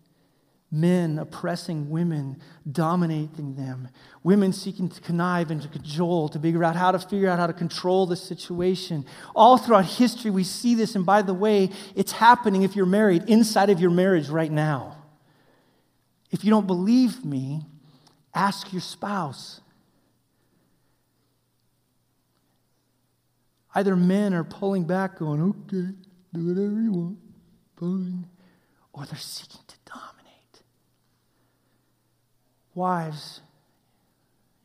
[0.73, 3.87] Men oppressing women, dominating them,
[4.23, 7.45] women seeking to connive and to cajole, to figure out how to figure out how
[7.45, 9.05] to control the situation.
[9.35, 13.29] All throughout history, we see this, and by the way, it's happening if you're married
[13.29, 14.97] inside of your marriage right now.
[16.31, 17.61] If you don't believe me,
[18.33, 19.61] ask your spouse.
[23.75, 25.93] Either men are pulling back, going, okay,
[26.33, 27.17] do whatever you want,
[27.75, 28.25] fine,
[28.91, 30.12] or they're seeking to dominate.
[32.75, 33.41] Wives,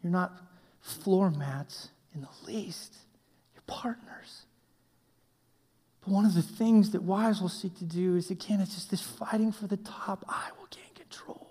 [0.02, 0.32] you're not
[0.80, 2.94] floor mats in the least,
[3.54, 4.46] you're partners.
[6.00, 8.90] But one of the things that wives will seek to do is again, it's just
[8.90, 10.24] this fighting for the top.
[10.28, 11.46] I will gain control.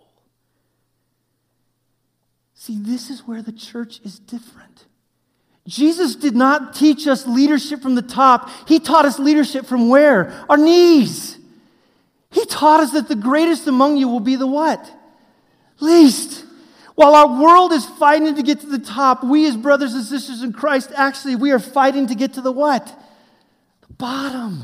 [2.55, 4.85] See, this is where the church is different.
[5.67, 8.49] Jesus did not teach us leadership from the top.
[8.67, 10.45] He taught us leadership from where?
[10.49, 11.37] Our knees.
[12.31, 14.89] He taught us that the greatest among you will be the what?
[15.79, 16.45] Least.
[16.97, 20.41] While our world is fighting to get to the top, we as brothers and sisters
[20.41, 22.87] in Christ, actually, we are fighting to get to the what?
[23.87, 24.63] The bottom.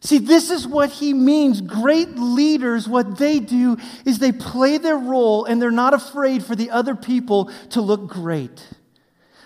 [0.00, 1.62] See, this is what he means.
[1.62, 6.54] Great leaders, what they do is they play their role and they're not afraid for
[6.54, 8.68] the other people to look great.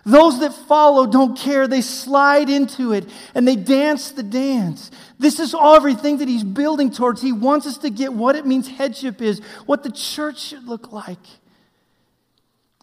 [0.04, 1.68] Those that follow don't care.
[1.68, 4.90] They slide into it and they dance the dance.
[5.16, 7.22] This is everything that he's building towards.
[7.22, 10.90] He wants us to get what it means headship is, what the church should look
[10.90, 11.20] like.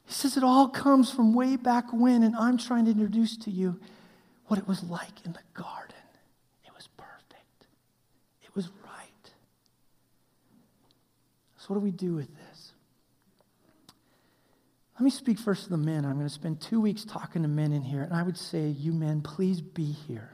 [0.09, 3.51] He says it all comes from way back when, and I'm trying to introduce to
[3.51, 3.79] you
[4.47, 5.95] what it was like in the garden.
[6.65, 7.67] It was perfect,
[8.41, 9.31] it was right.
[11.59, 12.71] So, what do we do with this?
[14.95, 16.05] Let me speak first to the men.
[16.05, 18.65] I'm going to spend two weeks talking to men in here, and I would say,
[18.65, 20.31] you men, please be here.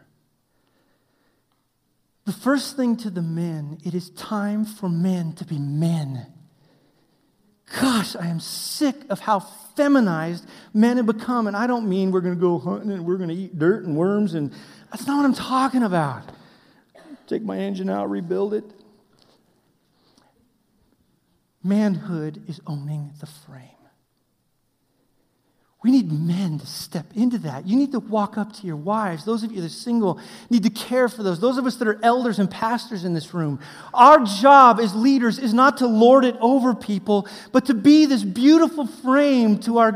[2.23, 6.27] The first thing to the men, it is time for men to be men.
[7.81, 9.45] Gosh, I am sick of how
[9.75, 11.47] feminized men have become.
[11.47, 13.85] And I don't mean we're going to go hunting and we're going to eat dirt
[13.85, 14.33] and worms.
[14.33, 14.51] And
[14.91, 16.23] that's not what I'm talking about.
[17.27, 18.65] Take my engine out, rebuild it.
[21.63, 23.74] Manhood is owning the frame.
[25.85, 27.67] We need men to step into that.
[27.67, 29.23] You need to walk up to your wives.
[29.23, 30.19] Those of you that are single
[30.49, 31.39] need to care for those.
[31.39, 33.59] Those of us that are elders and pastors in this room.
[33.93, 38.23] Our job as leaders is not to lord it over people, but to be this
[38.23, 39.91] beautiful frame to our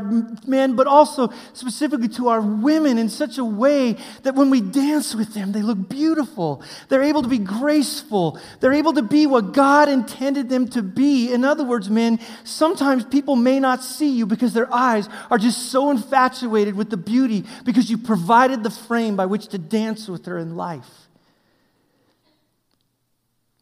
[0.46, 5.16] men, but also specifically to our women in such a way that when we dance
[5.16, 6.62] with them, they look beautiful.
[6.88, 8.38] They're able to be graceful.
[8.60, 11.32] They're able to be what God intended them to be.
[11.32, 15.72] In other words, men, sometimes people may not see you because their eyes are just
[15.72, 20.08] so so infatuated with the beauty because you provided the frame by which to dance
[20.08, 21.08] with her in life.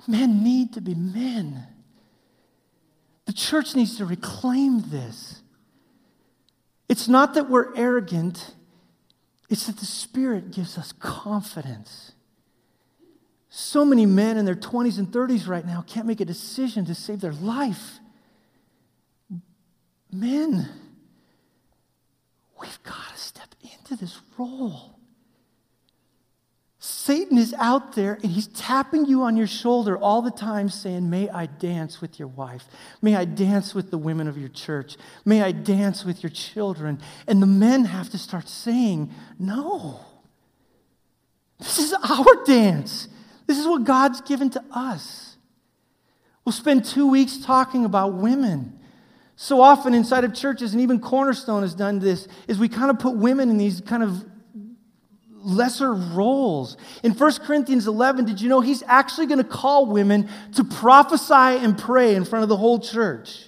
[0.08, 1.64] Men need to be men.
[3.26, 5.42] The church needs to reclaim this.
[6.88, 8.54] It's not that we're arrogant,
[9.48, 12.12] it's that the Spirit gives us confidence.
[13.48, 16.96] So many men in their 20s and 30s right now can't make a decision to
[16.96, 18.00] save their life.
[20.10, 20.68] Men,
[22.60, 24.98] We've got to step into this role.
[26.80, 31.10] Satan is out there and he's tapping you on your shoulder all the time saying,
[31.10, 32.64] May I dance with your wife?
[33.02, 34.96] May I dance with the women of your church?
[35.24, 37.00] May I dance with your children?
[37.26, 40.00] And the men have to start saying, No.
[41.58, 43.08] This is our dance.
[43.46, 45.36] This is what God's given to us.
[46.44, 48.78] We'll spend two weeks talking about women.
[49.40, 52.98] So often inside of churches, and even Cornerstone has done this, is we kind of
[52.98, 54.24] put women in these kind of
[55.32, 56.76] lesser roles.
[57.04, 61.32] In 1 Corinthians 11, did you know he's actually going to call women to prophesy
[61.34, 63.44] and pray in front of the whole church?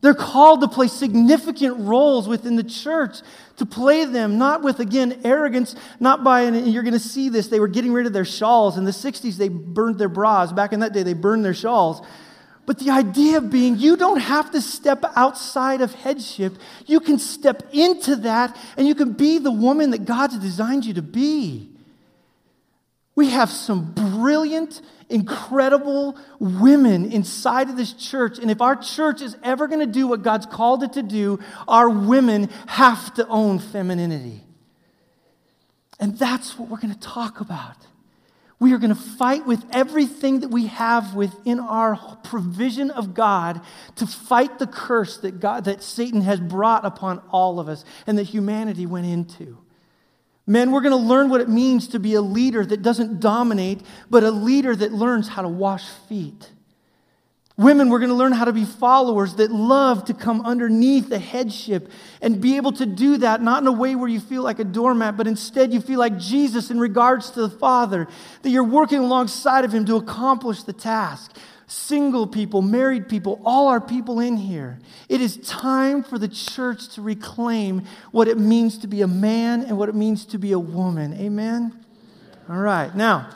[0.00, 3.18] They're called to play significant roles within the church,
[3.58, 7.46] to play them, not with, again, arrogance, not by, and you're going to see this,
[7.46, 8.76] they were getting rid of their shawls.
[8.76, 10.52] In the 60s, they burned their bras.
[10.52, 12.04] Back in that day, they burned their shawls.
[12.66, 16.54] But the idea being, you don't have to step outside of headship.
[16.86, 20.94] You can step into that and you can be the woman that God's designed you
[20.94, 21.70] to be.
[23.14, 28.38] We have some brilliant, incredible women inside of this church.
[28.38, 31.38] And if our church is ever going to do what God's called it to do,
[31.68, 34.42] our women have to own femininity.
[36.00, 37.76] And that's what we're going to talk about.
[38.64, 43.60] We are going to fight with everything that we have within our provision of God
[43.96, 48.16] to fight the curse that, God, that Satan has brought upon all of us and
[48.16, 49.58] that humanity went into.
[50.46, 53.82] Men, we're going to learn what it means to be a leader that doesn't dominate,
[54.08, 56.50] but a leader that learns how to wash feet.
[57.56, 61.20] Women, we're going to learn how to be followers that love to come underneath the
[61.20, 61.88] headship
[62.20, 64.64] and be able to do that, not in a way where you feel like a
[64.64, 68.08] doormat, but instead you feel like Jesus in regards to the Father,
[68.42, 71.36] that you're working alongside of Him to accomplish the task.
[71.68, 74.80] Single people, married people, all our people in here.
[75.08, 79.62] It is time for the church to reclaim what it means to be a man
[79.62, 81.14] and what it means to be a woman.
[81.14, 81.84] Amen?
[82.48, 83.30] All right, now,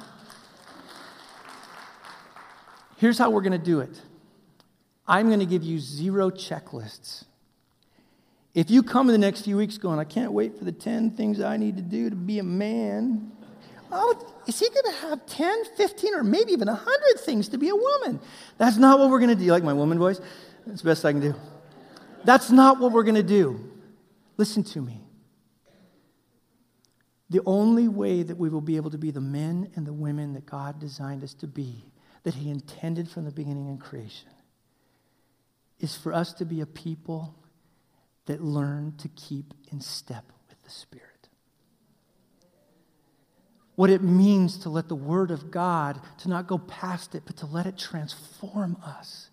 [2.97, 4.03] here's how we're going to do it.
[5.09, 7.25] I'm going to give you zero checklists.
[8.55, 11.13] If you come in the next few weeks going, I can't wait for the 10
[11.13, 13.33] things I need to do to be a man,
[14.47, 17.75] is he going to have 10, 15, or maybe even 100 things to be a
[17.75, 18.21] woman?
[18.59, 19.51] That's not what we're going to do.
[19.51, 20.21] Like my woman voice?
[20.67, 21.35] That's the best I can do.
[22.25, 23.71] That's not what we're going to do.
[24.37, 25.01] Listen to me.
[27.31, 30.35] The only way that we will be able to be the men and the women
[30.35, 31.85] that God designed us to be,
[32.25, 34.31] that He intended from the beginning in creation,
[35.81, 37.35] is for us to be a people
[38.26, 41.05] that learn to keep in step with the Spirit.
[43.74, 47.37] What it means to let the Word of God, to not go past it, but
[47.39, 49.31] to let it transform us.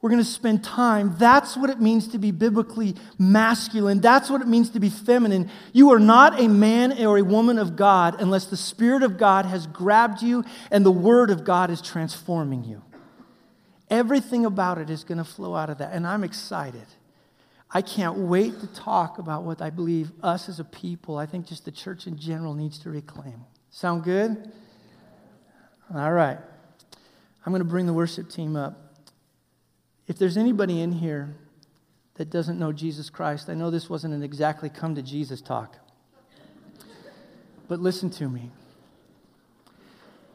[0.00, 1.16] We're going to spend time.
[1.18, 4.00] That's what it means to be biblically masculine.
[4.00, 5.50] That's what it means to be feminine.
[5.72, 9.44] You are not a man or a woman of God unless the Spirit of God
[9.44, 12.82] has grabbed you and the Word of God is transforming you.
[13.90, 15.92] Everything about it is going to flow out of that.
[15.92, 16.86] And I'm excited.
[17.70, 21.46] I can't wait to talk about what I believe us as a people, I think
[21.46, 23.44] just the church in general, needs to reclaim.
[23.70, 24.50] Sound good?
[25.94, 26.38] All right.
[27.44, 29.04] I'm going to bring the worship team up.
[30.06, 31.34] If there's anybody in here
[32.14, 35.76] that doesn't know Jesus Christ, I know this wasn't an exactly come to Jesus talk.
[37.68, 38.50] But listen to me.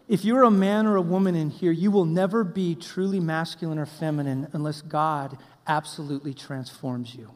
[0.08, 3.80] If you're a man or a woman in here, you will never be truly masculine
[3.80, 7.32] or feminine unless God absolutely transforms you.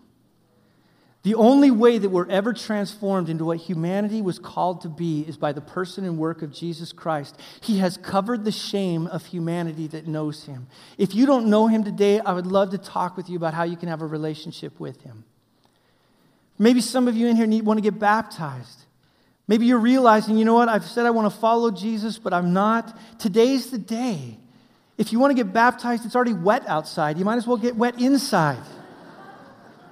[1.23, 5.35] The only way that we're ever transformed into what humanity was called to be is
[5.35, 7.37] by the person and work of Jesus Christ.
[7.61, 10.67] He has covered the shame of humanity that knows him.
[10.97, 13.63] If you don't know him today, I would love to talk with you about how
[13.63, 15.25] you can have a relationship with him.
[16.57, 18.85] Maybe some of you in here need, want to get baptized.
[19.47, 22.51] Maybe you're realizing, you know what, I've said I want to follow Jesus, but I'm
[22.51, 22.97] not.
[23.17, 24.37] Today's the day.
[24.97, 27.17] If you want to get baptized, it's already wet outside.
[27.17, 28.63] You might as well get wet inside.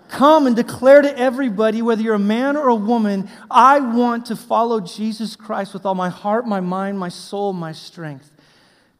[0.09, 4.35] Come and declare to everybody, whether you're a man or a woman, I want to
[4.35, 8.31] follow Jesus Christ with all my heart, my mind, my soul, my strength.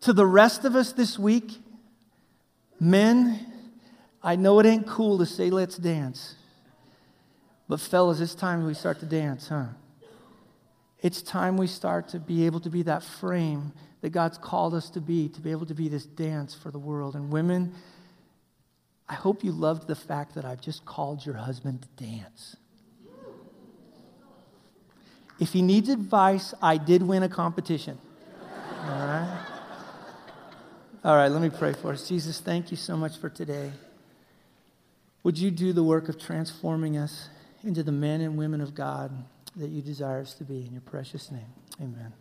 [0.02, 1.60] To the rest of us this week,
[2.80, 3.46] men,
[4.24, 6.36] I know it ain't cool to say, let's dance.
[7.68, 9.66] But, fellas, it's time we start to dance, huh?
[11.06, 14.90] It's time we start to be able to be that frame that God's called us
[14.90, 17.14] to be, to be able to be this dance for the world.
[17.14, 17.76] And women,
[19.08, 22.56] I hope you loved the fact that I've just called your husband to dance.
[25.40, 28.00] If he needs advice, I did win a competition.
[28.82, 29.46] All right?
[31.04, 32.10] All right, let me pray for us.
[32.10, 33.72] Jesus, thank you so much for today.
[35.22, 37.30] Would you do the work of transforming us
[37.64, 39.12] into the men and women of God?
[39.56, 40.66] That you desire us to be.
[40.66, 42.14] In your precious name, amen.